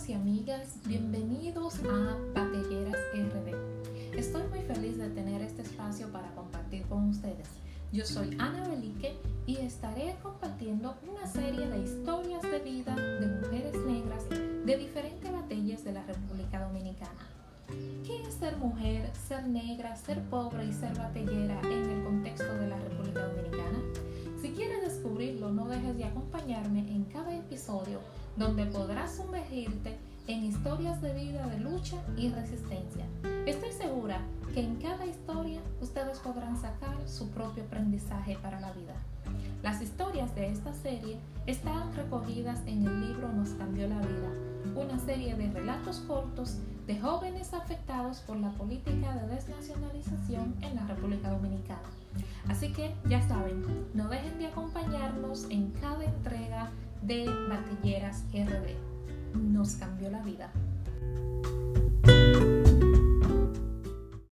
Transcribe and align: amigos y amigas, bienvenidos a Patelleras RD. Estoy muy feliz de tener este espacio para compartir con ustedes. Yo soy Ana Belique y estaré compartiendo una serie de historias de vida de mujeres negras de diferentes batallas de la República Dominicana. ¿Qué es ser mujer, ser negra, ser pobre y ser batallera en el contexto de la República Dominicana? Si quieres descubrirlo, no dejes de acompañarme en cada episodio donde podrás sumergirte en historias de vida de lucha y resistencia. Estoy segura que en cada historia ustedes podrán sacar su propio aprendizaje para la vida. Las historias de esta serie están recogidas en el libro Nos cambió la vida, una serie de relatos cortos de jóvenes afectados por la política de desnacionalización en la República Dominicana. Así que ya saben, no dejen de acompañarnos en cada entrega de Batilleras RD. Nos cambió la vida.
amigos 0.00 0.08
y 0.08 0.12
amigas, 0.12 0.68
bienvenidos 0.86 1.74
a 1.80 2.16
Patelleras 2.34 2.96
RD. 3.12 4.18
Estoy 4.18 4.42
muy 4.48 4.60
feliz 4.60 4.96
de 4.98 5.10
tener 5.10 5.42
este 5.42 5.62
espacio 5.62 6.08
para 6.08 6.30
compartir 6.34 6.86
con 6.86 7.10
ustedes. 7.10 7.48
Yo 7.92 8.04
soy 8.04 8.36
Ana 8.38 8.68
Belique 8.68 9.16
y 9.46 9.56
estaré 9.56 10.16
compartiendo 10.22 10.96
una 11.10 11.26
serie 11.26 11.68
de 11.68 11.80
historias 11.80 12.42
de 12.42 12.58
vida 12.60 12.94
de 12.94 13.26
mujeres 13.26 13.74
negras 13.86 14.28
de 14.30 14.76
diferentes 14.76 15.32
batallas 15.32 15.84
de 15.84 15.92
la 15.92 16.04
República 16.04 16.60
Dominicana. 16.60 17.26
¿Qué 18.06 18.22
es 18.22 18.34
ser 18.34 18.56
mujer, 18.56 19.10
ser 19.28 19.46
negra, 19.46 19.96
ser 19.96 20.22
pobre 20.24 20.64
y 20.66 20.72
ser 20.72 20.96
batallera 20.96 21.60
en 21.64 21.90
el 21.90 22.04
contexto 22.04 22.52
de 22.54 22.68
la 22.68 22.78
República 22.78 23.26
Dominicana? 23.26 23.78
Si 24.40 24.50
quieres 24.52 24.82
descubrirlo, 24.82 25.50
no 25.50 25.68
dejes 25.68 25.96
de 25.98 26.04
acompañarme 26.04 26.80
en 26.80 27.04
cada 27.04 27.36
episodio 27.36 28.00
donde 28.40 28.64
podrás 28.64 29.16
sumergirte 29.16 29.98
en 30.26 30.44
historias 30.44 31.02
de 31.02 31.12
vida 31.12 31.46
de 31.48 31.60
lucha 31.60 31.98
y 32.16 32.30
resistencia. 32.30 33.04
Estoy 33.44 33.70
segura 33.70 34.22
que 34.54 34.60
en 34.60 34.76
cada 34.76 35.04
historia 35.04 35.60
ustedes 35.82 36.18
podrán 36.20 36.58
sacar 36.58 36.96
su 37.06 37.28
propio 37.32 37.64
aprendizaje 37.64 38.38
para 38.42 38.58
la 38.58 38.72
vida. 38.72 38.94
Las 39.62 39.82
historias 39.82 40.34
de 40.34 40.48
esta 40.48 40.72
serie 40.72 41.18
están 41.46 41.94
recogidas 41.94 42.60
en 42.66 42.86
el 42.86 43.08
libro 43.08 43.30
Nos 43.30 43.50
cambió 43.50 43.86
la 43.86 43.98
vida, 43.98 44.30
una 44.74 44.98
serie 44.98 45.34
de 45.34 45.50
relatos 45.50 45.98
cortos 46.08 46.56
de 46.86 46.98
jóvenes 46.98 47.52
afectados 47.52 48.20
por 48.20 48.38
la 48.38 48.52
política 48.52 49.16
de 49.16 49.34
desnacionalización 49.34 50.54
en 50.62 50.76
la 50.76 50.86
República 50.86 51.28
Dominicana. 51.28 51.99
Así 52.60 52.74
que 52.74 52.94
ya 53.08 53.26
saben, 53.26 53.64
no 53.94 54.06
dejen 54.10 54.36
de 54.36 54.48
acompañarnos 54.48 55.46
en 55.48 55.70
cada 55.80 56.04
entrega 56.04 56.70
de 57.00 57.24
Batilleras 57.48 58.26
RD. 58.34 58.76
Nos 59.34 59.76
cambió 59.76 60.10
la 60.10 60.20
vida. 60.20 60.52